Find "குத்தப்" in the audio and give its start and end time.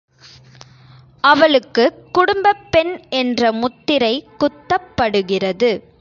4.39-4.89